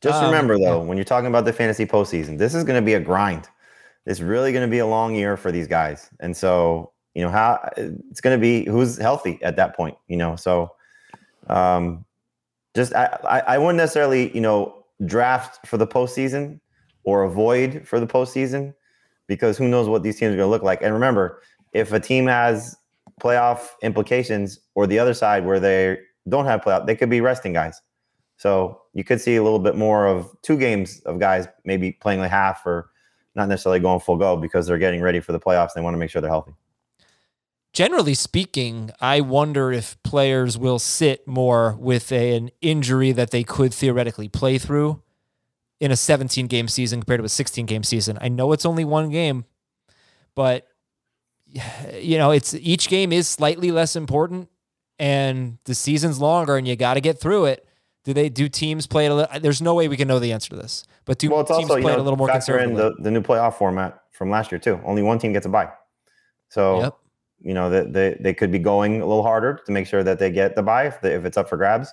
[0.03, 0.87] Just Um, remember though, yeah.
[0.89, 3.47] when you're talking about the fantasy postseason, this is going to be a grind.
[4.07, 7.31] It's really going to be a long year for these guys, and so you know
[7.31, 9.97] how it's going to be who's healthy at that point.
[10.09, 10.73] You know, so
[11.49, 12.05] um,
[12.75, 16.61] just I, I I wouldn't necessarily you know draft for the postseason
[17.05, 18.75] or avoid for the postseason
[19.27, 20.83] because who knows what these teams are going to look like.
[20.83, 21.41] And remember,
[21.73, 22.77] if a team has
[23.21, 27.53] playoff implications or the other side where they don't have playoff, they could be resting
[27.53, 27.81] guys.
[28.37, 32.21] So you could see a little bit more of two games of guys maybe playing
[32.21, 32.90] like half or
[33.35, 35.71] not necessarily going full go because they're getting ready for the playoffs.
[35.75, 36.53] They want to make sure they're healthy.
[37.73, 43.45] Generally speaking, I wonder if players will sit more with a- an injury that they
[43.45, 45.03] could theoretically play through
[45.79, 48.19] in a 17 game season compared to a 16 game season.
[48.21, 49.45] I know it's only one game,
[50.35, 50.67] but
[52.01, 54.49] you know, it's each game is slightly less important
[54.99, 57.67] and the season's longer and you got to get through it.
[58.05, 59.41] Do they do teams play it a little?
[59.41, 60.85] There's no way we can know the answer to this.
[61.05, 62.97] But do well, teams also play know it a little more factor in conservatively?
[62.99, 64.81] the, the new playoff format from last year too.
[64.85, 65.71] Only one team gets a bye.
[66.49, 66.99] So Yep.
[67.41, 70.19] you know that they, they could be going a little harder to make sure that
[70.19, 71.93] they get the bye if, they, if it's up for grabs,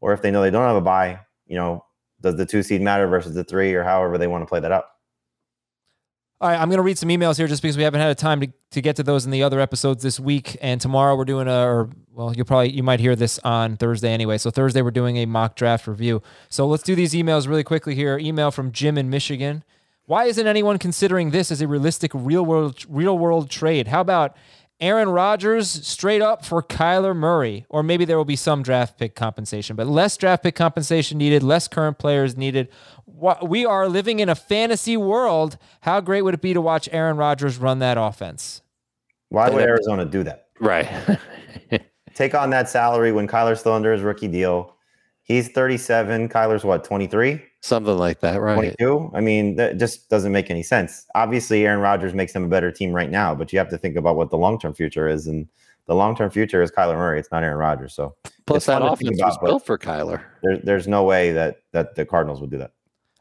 [0.00, 1.84] or if they know they don't have a bye, you know,
[2.20, 4.72] does the two seed matter versus the three, or however they want to play that
[4.72, 4.97] up.
[6.40, 8.14] All right, I'm going to read some emails here just because we haven't had a
[8.14, 10.56] time to, to get to those in the other episodes this week.
[10.60, 14.12] And tomorrow we're doing a, or well, you'll probably, you might hear this on Thursday
[14.12, 14.38] anyway.
[14.38, 16.22] So Thursday we're doing a mock draft review.
[16.48, 18.18] So let's do these emails really quickly here.
[18.18, 19.64] Email from Jim in Michigan.
[20.06, 23.88] Why isn't anyone considering this as a realistic real world, real world trade?
[23.88, 24.36] How about
[24.80, 29.16] Aaron Rodgers straight up for Kyler Murray, or maybe there will be some draft pick
[29.16, 32.68] compensation, but less draft pick compensation needed, less current players needed.
[33.42, 35.58] We are living in a fantasy world.
[35.80, 38.62] How great would it be to watch Aaron Rodgers run that offense?
[39.30, 40.46] Why would Arizona do that?
[40.60, 40.88] Right.
[42.14, 44.76] Take on that salary when Kyler's still under his rookie deal.
[45.22, 46.28] He's 37.
[46.28, 47.42] Kyler's what, 23?
[47.60, 48.54] Something like that, right?
[48.54, 49.10] 22.
[49.14, 51.06] I mean, that just doesn't make any sense.
[51.14, 53.96] Obviously, Aaron Rodgers makes them a better team right now, but you have to think
[53.96, 55.26] about what the long term future is.
[55.26, 55.48] And
[55.86, 57.18] the long term future is Kyler Murray.
[57.18, 57.94] It's not Aaron Rodgers.
[57.94, 58.14] So,
[58.46, 60.22] plus that offense about, was built for Kyler.
[60.42, 62.72] There, there's no way that that the Cardinals would do that.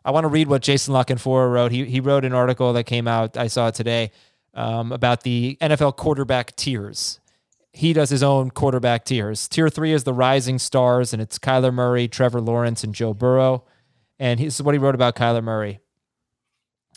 [0.06, 1.71] I want to read what Jason La wrote.
[1.71, 3.36] He he wrote an article that came out.
[3.38, 4.12] I saw it today
[4.54, 7.19] um, about the NFL quarterback tiers.
[7.71, 9.47] He does his own quarterback tiers.
[9.47, 13.63] Tier three is the rising stars, and it's Kyler Murray, Trevor Lawrence, and Joe Burrow.
[14.19, 15.80] And this is what he wrote about Kyler Murray.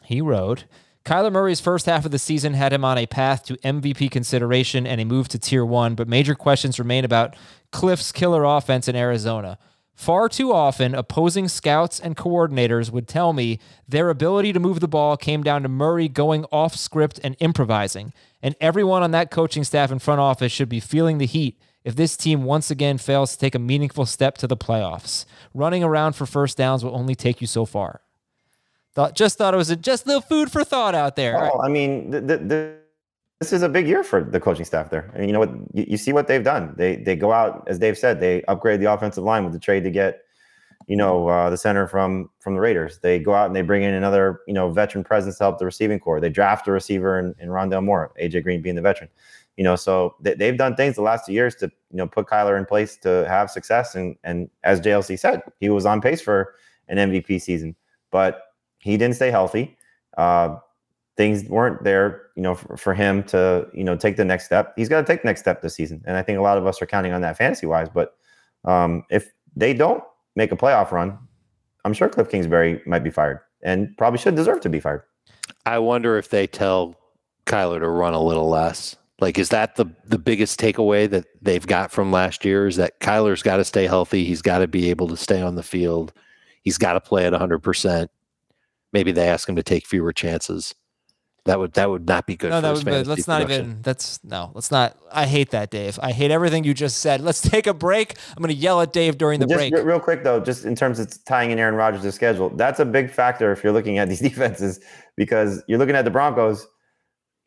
[0.05, 0.65] He wrote,
[1.05, 4.87] Kyler Murray's first half of the season had him on a path to MVP consideration
[4.87, 7.37] and a move to tier one, but major questions remain about
[7.73, 9.59] Kliff's killer offense in Arizona.
[9.95, 14.89] Far too often, opposing scouts and coordinators would tell me their ability to move the
[14.89, 18.13] ball came down to Murray going off script and improvising.
[18.43, 21.97] And everyone on that coaching staff and front office should be feeling the heat if
[21.97, 25.25] this team once again fails to take a meaningful step to the playoffs.
[25.55, 28.03] Running around for first downs will only take you so far.
[28.95, 31.35] Thought, just thought it was a, just the food for thought out there.
[31.35, 32.77] Well, I mean, the, the, the,
[33.39, 35.11] this is a big year for the coaching staff there.
[35.15, 35.51] I mean, you know what?
[35.73, 36.75] You, you, see what they've done.
[36.77, 39.85] They they go out, as Dave said, they upgrade the offensive line with the trade
[39.85, 40.23] to get,
[40.89, 42.99] you know, uh, the center from from the Raiders.
[42.99, 45.65] They go out and they bring in another, you know, veteran presence to help the
[45.65, 46.21] receiving corps.
[46.21, 49.09] They draft a receiver in, in Rondale Moore, AJ Green being the veteran.
[49.61, 52.27] You know, so they, they've done things the last two years to you know put
[52.29, 53.95] Kyler in place to have success.
[53.95, 56.55] And and as JLC said, he was on pace for
[56.89, 57.77] an MVP season,
[58.11, 58.41] but
[58.79, 59.77] he didn't stay healthy.
[60.17, 60.57] Uh,
[61.19, 64.73] things weren't there, you know, for, for, him to you know take the next step.
[64.79, 66.67] He's got to take the next step this season, and I think a lot of
[66.67, 67.91] us are counting on that fantasy wise.
[67.91, 68.17] But
[68.65, 70.03] um, if they don't
[70.37, 71.19] make a playoff run,
[71.85, 75.03] I'm sure Kliff Kingsbury might be fired, and probably should deserve to be fired.
[75.67, 76.97] I wonder if they tell
[77.45, 78.97] Kyler to run a little less.
[79.21, 82.67] Like, is that the the biggest takeaway that they've got from last year?
[82.67, 84.25] Is that Kyler's got to stay healthy.
[84.25, 86.13] He's got to be able to stay on the field.
[86.63, 87.59] He's got to play at 100.
[87.61, 88.11] percent
[88.93, 90.75] Maybe they ask him to take fewer chances.
[91.47, 92.51] That would that would not be good.
[92.51, 92.85] No, that would.
[92.85, 93.81] Be, let's not even.
[93.83, 94.51] That's no.
[94.55, 94.97] Let's not.
[95.11, 95.99] I hate that, Dave.
[96.03, 97.23] I hate everything you just said.
[97.23, 98.17] Let's take a break.
[98.37, 99.73] I'm going to yell at Dave during the just break.
[99.85, 103.11] real quick though, just in terms of tying in Aaron Rodgers' schedule, that's a big
[103.11, 104.81] factor if you're looking at these defenses
[105.17, 106.67] because you're looking at the Broncos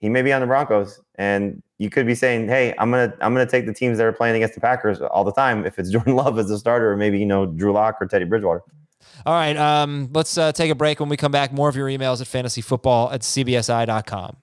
[0.04, 3.34] he may be on the Broncos, and you could be saying, "Hey, I'm gonna I'm
[3.34, 5.90] gonna take the teams that are playing against the Packers all the time if it's
[5.94, 8.62] Jordan Love as a starter, or maybe you know Drew Lock or Teddy Bridgewater."
[9.26, 11.00] All right, um, let's uh, take a break.
[11.00, 14.36] When we come back, more of your emails at fantasyfootball at cbsi.com.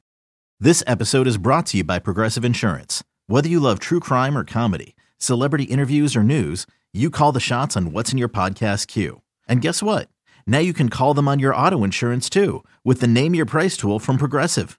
[0.58, 3.04] This episode is brought to you by Progressive Insurance.
[3.26, 7.76] Whether you love true crime or comedy, celebrity interviews or news, you call the shots
[7.76, 9.20] on what's in your podcast queue.
[9.46, 10.08] And guess what?
[10.46, 13.76] Now you can call them on your auto insurance too with the Name Your Price
[13.76, 14.78] tool from Progressive.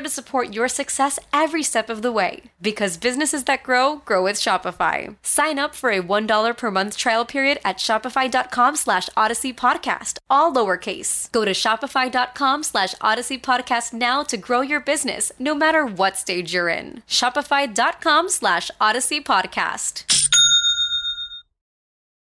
[0.01, 2.43] to support your success every step of the way.
[2.61, 5.15] Because businesses that grow, grow with Shopify.
[5.23, 10.53] Sign up for a $1 per month trial period at shopify.com slash odyssey podcast, all
[10.53, 11.31] lowercase.
[11.31, 16.53] Go to shopify.com slash odyssey podcast now to grow your business, no matter what stage
[16.53, 17.03] you're in.
[17.07, 20.05] Shopify.com slash odyssey podcast.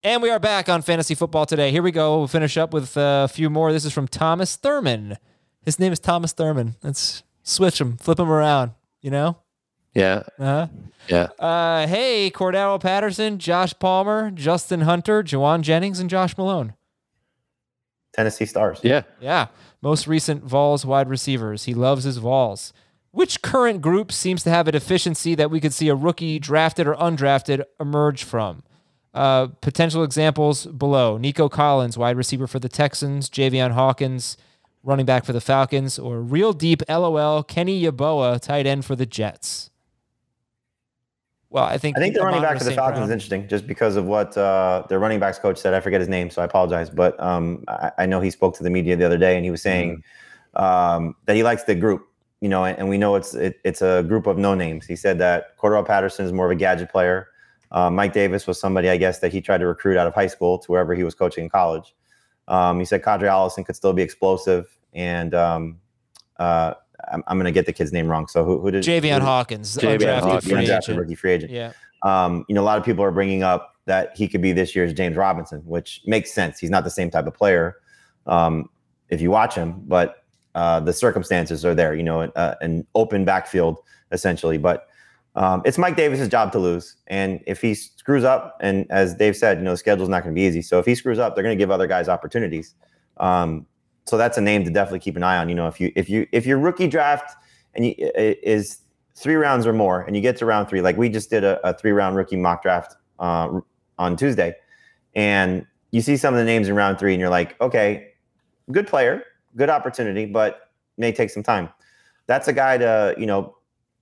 [0.04, 1.72] And we are back on Fantasy Football today.
[1.72, 2.18] Here we go.
[2.18, 3.72] We'll finish up with uh, a few more.
[3.72, 5.18] This is from Thomas Thurman.
[5.64, 6.76] His name is Thomas Thurman.
[6.82, 9.38] Let's switch them, flip them around, you know?
[9.94, 10.22] Yeah.
[10.38, 10.68] Uh-huh.
[11.08, 11.28] Yeah.
[11.38, 16.74] Uh, hey, Cordarrelle Patterson, Josh Palmer, Justin Hunter, Jauan Jennings, and Josh Malone.
[18.12, 18.80] Tennessee Stars.
[18.82, 19.02] Yeah.
[19.20, 19.46] Yeah.
[19.80, 21.64] Most recent Vols wide receivers.
[21.64, 22.72] He loves his Vols.
[23.10, 26.86] Which current group seems to have a deficiency that we could see a rookie drafted
[26.86, 28.62] or undrafted emerge from?
[29.14, 34.36] Uh, potential examples below Nico Collins, wide receiver for the Texans, Javian Hawkins,
[34.82, 39.06] running back for the Falcons, or real deep LOL, Kenny Yeboah, tight end for the
[39.06, 39.70] Jets.
[41.50, 42.72] Well, I think I think the running back for the.
[42.72, 45.72] Falcons is interesting just because of what uh, their running backs coach said.
[45.72, 46.90] I forget his name, so I apologize.
[46.90, 49.50] But um, I, I know he spoke to the media the other day and he
[49.50, 50.02] was saying
[50.56, 52.06] um, that he likes the group,
[52.42, 54.86] you know, and, and we know it's it, it's a group of no names.
[54.86, 57.28] He said that Cordell Patterson is more of a gadget player.
[57.70, 60.26] Uh, Mike Davis was somebody, I guess, that he tried to recruit out of high
[60.26, 61.94] school to wherever he was coaching in college.
[62.48, 65.78] Um, he said Qadree Ollison could still be explosive, and um,
[66.38, 66.74] uh,
[67.12, 68.26] I'm, I'm going to get the kid's name wrong.
[68.26, 70.98] So who, who did Javian who- Hawkins, undrafted Hawkins, free undrafted agent.
[70.98, 71.52] rookie free agent.
[71.52, 71.72] Yeah.
[72.02, 74.74] Um, you know, a lot of people are bringing up that he could be this
[74.76, 76.58] year's James Robinson, which makes sense.
[76.58, 77.76] He's not the same type of player
[78.26, 78.68] um,
[79.08, 81.94] if you watch him, but uh, the circumstances are there.
[81.94, 83.78] You know, uh, an open backfield
[84.12, 84.58] essentially.
[84.58, 84.87] But
[85.38, 89.36] um, it's Mike Davis's job to lose, and if he screws up, and as Dave
[89.36, 90.62] said, you know, the schedule's not going to be easy.
[90.62, 92.74] So if he screws up, they're going to give other guys opportunities.
[93.18, 93.64] Um,
[94.04, 95.48] so that's a name to definitely keep an eye on.
[95.48, 97.36] You know, if you if you if your rookie draft
[97.74, 98.78] and you, is
[99.14, 101.64] three rounds or more, and you get to round three, like we just did a,
[101.64, 103.60] a three round rookie mock draft uh,
[103.96, 104.56] on Tuesday,
[105.14, 108.08] and you see some of the names in round three, and you're like, okay,
[108.72, 109.22] good player,
[109.54, 111.68] good opportunity, but may take some time.
[112.26, 113.54] That's a guy to you know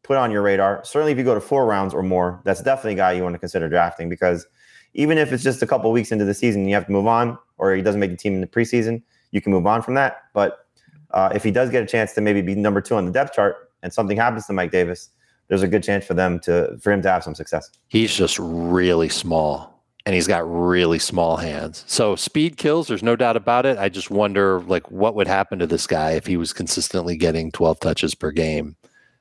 [0.07, 0.81] put on your radar.
[0.85, 3.35] Certainly, if you go to four rounds or more, that's definitely a guy you want
[3.35, 4.47] to consider drafting because
[4.95, 7.37] even if it's just a couple weeks into the season, you have to move on,
[7.59, 10.23] or he doesn't make the team in the preseason, you can move on from that.
[10.33, 10.67] But
[11.11, 13.35] uh, if he does get a chance to maybe be number two on the depth
[13.35, 15.11] chart, and something happens to Mike Davis,
[15.49, 17.71] there's a good chance for them to for him to have some success.
[17.89, 21.85] He's just really small and he's got really small hands.
[21.87, 23.77] So speed kills, there's no doubt about it.
[23.77, 27.51] I just wonder like what would happen to this guy if he was consistently getting
[27.51, 28.77] 12 touches per game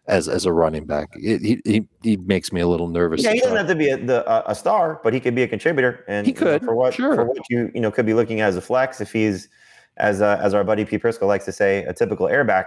[0.07, 1.09] as as a running back.
[1.15, 3.23] It, he, he he makes me a little nervous.
[3.23, 5.43] Yeah, he doesn't have to be a, the, a, a star, but he could be
[5.43, 6.03] a contributor.
[6.07, 7.15] And He you know, could, for what sure.
[7.15, 9.47] for what you you know could be looking at as a flex if he's
[9.97, 12.65] as uh, as our buddy P Prisco likes to say a typical airback.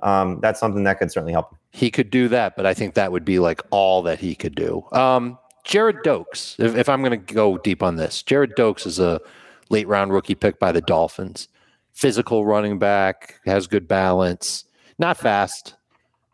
[0.00, 1.50] Um, that's something that could certainly help.
[1.50, 1.58] him.
[1.72, 4.54] he could do that, but I think that would be like all that he could
[4.54, 4.84] do.
[4.92, 9.00] Um, Gerrid Doaks, if, if I'm going to go deep on this, Gerrid Doaks is
[9.00, 9.20] a
[9.70, 11.48] late round rookie pick by the Dolphins.
[11.92, 14.64] Physical running back, has good balance,
[15.00, 15.74] not fast,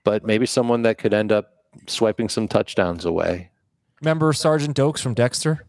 [0.05, 3.51] but maybe someone that could end up swiping some touchdowns away.
[4.01, 5.67] Remember Sergeant Doakes from Dexter?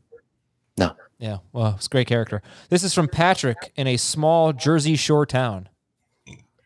[0.77, 0.95] No.
[1.17, 2.41] Yeah, well, it's a great character.
[2.69, 5.69] This is from Patrick in a small Jersey Shore town.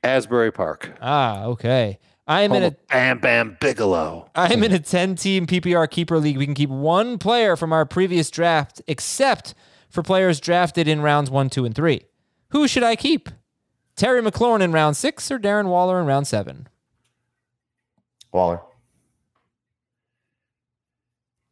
[0.03, 0.91] Asbury Park.
[1.01, 1.99] Ah, okay.
[2.25, 4.29] I am in a Bam Bam Bigelow.
[4.35, 6.37] I'm in a 10 team PPR keeper league.
[6.37, 9.55] We can keep one player from our previous draft, except
[9.89, 12.03] for players drafted in rounds one, two, and three.
[12.49, 13.29] Who should I keep?
[13.95, 16.67] Terry McLaurin in round six or Darren Waller in round seven?
[18.31, 18.61] Waller.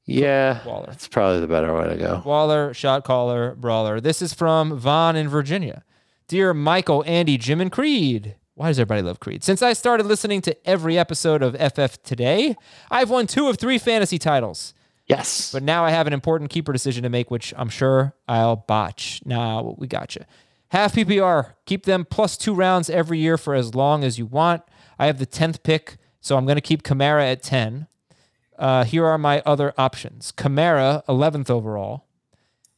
[0.06, 0.86] Yeah, Waller.
[0.88, 2.22] that's probably the better way to go.
[2.24, 4.00] Waller, shot caller, brawler.
[4.00, 5.84] This is from Vaughn in Virginia.
[6.30, 8.36] Dear Michael, Andy, Jim, and Creed.
[8.56, 9.44] Why does everybody love Creed?
[9.44, 12.56] Since I started listening to every episode of FF today,
[12.90, 14.74] I've won two of three fantasy titles.
[15.08, 15.52] Yes.
[15.52, 19.22] But now I have an important keeper decision to make, which I'm sure I'll botch.
[19.26, 20.24] Nah, we got you.
[20.70, 24.63] Half PPR, keep them plus two rounds every year for as long as you want.
[25.00, 27.87] I have the 10th pick, so I'm going to keep Kamara at 10.
[28.58, 32.06] Uh, here are my other options Kamara, 11th overall.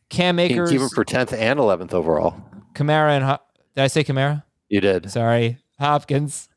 [0.09, 2.35] Cam You can Akers, keep him for 10th and 11th overall.
[2.73, 3.37] Kamara and Ho-
[3.75, 4.43] did I say Kamara?
[4.67, 5.09] You did.
[5.11, 6.49] Sorry, Hopkins.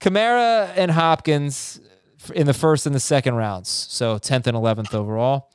[0.00, 1.80] Kamara and Hopkins
[2.34, 3.68] in the first and the second rounds.
[3.68, 5.50] So 10th and 11th overall.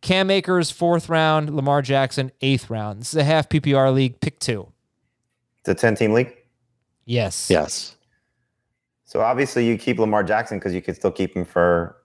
[0.00, 1.54] Cam Akers, fourth round.
[1.54, 3.00] Lamar Jackson, eighth round.
[3.00, 4.68] This is a half PPR league, pick two.
[5.60, 6.34] It's a 10 team league.
[7.04, 7.48] Yes.
[7.50, 7.96] Yes.
[9.08, 11.96] So obviously you keep Lamar Jackson because you could still keep him for.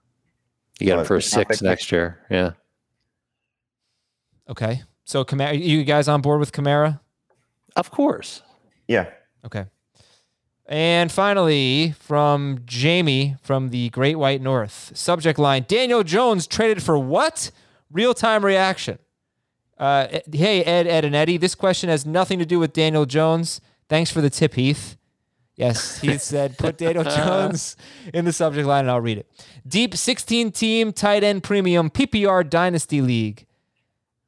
[0.80, 2.18] You got him for a the top six next year.
[2.30, 2.52] Yeah.
[4.48, 4.82] Okay.
[5.04, 7.00] So Kamara, you guys on board with Kamara?
[7.76, 8.42] Of course.
[8.88, 9.10] Yeah.
[9.44, 9.66] Okay.
[10.64, 16.98] And finally, from Jamie from the Great White North, subject line Daniel Jones traded for
[16.98, 17.50] what?
[17.92, 18.98] Real time reaction.
[19.76, 23.60] Uh, hey, Ed, Ed, and Eddie, this question has nothing to do with Daniel Jones.
[23.90, 24.96] Thanks for the tip, Heath.
[25.56, 27.76] Yes, he said, put Daniel Jones
[28.12, 29.30] in the subject line and I'll read it.
[29.66, 33.46] Deep 16 team tight end premium PPR Dynasty League.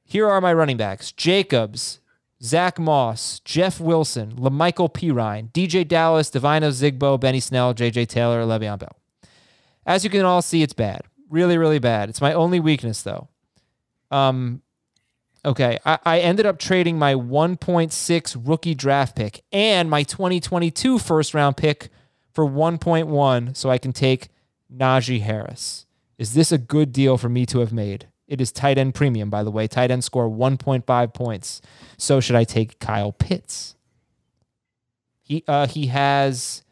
[0.05, 2.01] Here are my running backs Jacobs,
[2.43, 8.79] Zach Moss, Jeff Wilson, La'Mical Perine, DeeJay Dallas, Devine Ozigbo, Benny Snell, JJ Taylor, Le'Veon
[8.79, 8.97] Bell.
[9.85, 11.03] As you can all see, it's bad.
[11.29, 12.09] Really, really bad.
[12.09, 13.29] It's my only weakness, though.
[14.11, 14.63] Um,
[15.47, 15.79] okay.
[15.85, 21.57] I, I ended up trading my 1.6 rookie draft pick and my 2022 first round
[21.57, 21.89] pick
[22.35, 24.29] for 1.1 so I can take
[24.73, 25.87] Najee Harris.
[26.19, 28.09] Is this a good deal for me to have made?
[28.27, 29.69] It is tight end premium, by the way.
[29.69, 31.63] Tight end score 1.5 points.
[31.97, 33.77] So should I take Kyle Pitts?
[35.23, 36.63] He uh he has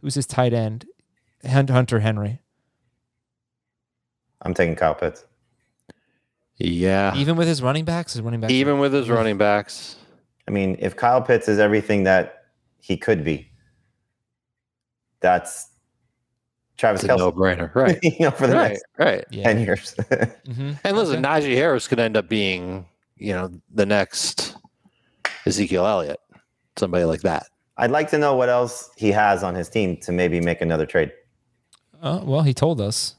[0.00, 0.86] who's his tight end?
[1.46, 2.40] Hunter Henry.
[4.42, 5.24] I'm taking Kyle Pitts.
[6.56, 7.14] Yeah.
[7.16, 8.52] Even with his running backs, his running backs.
[8.52, 9.96] Even with his running backs.
[10.46, 12.44] I mean, if Kyle Pitts is everything that
[12.80, 13.50] he could be,
[15.20, 15.68] that's
[16.76, 17.70] Travis It's a no brainer.
[17.74, 17.98] Right.
[18.02, 18.68] you know, for the right.
[18.72, 19.24] next Right.
[19.30, 19.44] yeah.
[19.44, 19.94] 10 years.
[20.46, 20.78] Mhm.
[20.84, 21.40] And listen, Okay.
[21.40, 22.86] Najee Harris could end up being,
[23.16, 24.56] you know, the next
[25.46, 26.20] Ezekiel Elliott,
[26.76, 27.46] somebody like that.
[27.76, 30.86] I'd like to know what else he has on his team to maybe make another
[30.86, 31.10] trade.
[32.02, 33.16] Oh, well, he told us.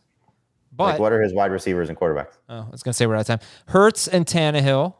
[0.76, 2.34] But like, what are his wide receivers and quarterbacks?
[2.50, 3.40] Oh, I was gonna say we're out of time.
[3.68, 4.96] Hurts and Tannehill,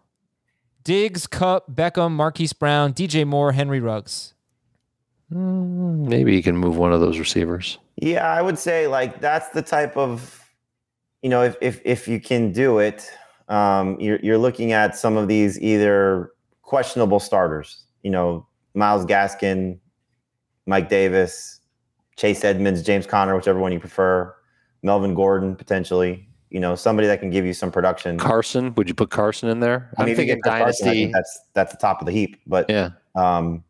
[0.84, 4.34] Diggs, Kupp, Beckham, Marquise Brown, DJ Moore, Henry Ruggs.
[5.30, 7.80] Maybe you can move one of those receivers.
[7.98, 10.48] Yeah, I would say like that's the type of,
[11.22, 13.12] you know, if if if you can do it,
[13.50, 17.84] um, you're you're looking at some of these either questionable starters.
[18.04, 19.80] You know, Myles Gaskin,
[20.68, 21.60] Mike Davis,
[22.16, 24.34] Chase Edmonds, James Conner, whichever one you prefer.
[24.86, 26.28] Melvin Gordon potentially.
[26.52, 28.18] You know, somebody that can give you some production.
[28.18, 29.90] Carson, would you put Carson in there?
[29.98, 31.04] I mean, I'm if thinking get Chris Carson, I dynasty.
[31.04, 32.40] think that's that's the top of the heap.
[32.48, 32.92] But yeah.
[33.16, 33.64] um,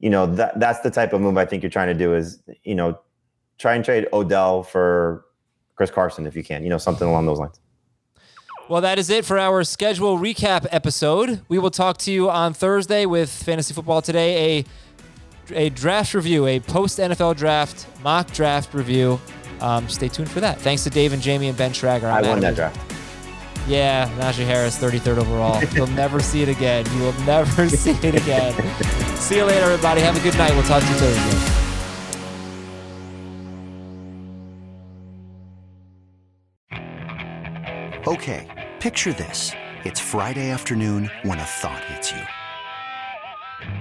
[0.00, 2.42] you know that that's the type of move I think you're trying to do is
[2.64, 2.98] you know
[3.58, 5.24] try and trade Odell for
[5.76, 7.60] Chris Carson if you can, you know something along those lines.
[8.68, 11.40] Well, that is it for our schedule recap episode.
[11.48, 14.64] We will talk to you on Thursday with Fantasy Football Today, a
[15.54, 19.20] a draft review, a post NFL draft mock draft review.
[19.60, 20.60] Um, stay tuned for that.
[20.60, 22.04] Thanks to Dave and Jamey and Ben Schragger.
[22.04, 22.78] I I'm won that draft.
[23.66, 25.62] Yeah, Najee Harris, 33rd overall.
[25.64, 26.90] You'll never see it again.
[26.94, 28.54] You will never see it again.
[29.16, 30.00] see you later, everybody.
[30.00, 30.52] Have a good night.
[30.54, 31.56] We'll talk to you Thursday.
[38.06, 39.52] Okay, picture this.
[39.84, 42.22] It's Friday afternoon when a thought hits you.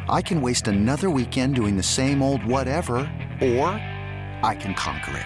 [0.09, 2.97] I can waste another weekend doing the same old whatever,
[3.41, 3.69] or
[4.43, 5.25] I can conquer it.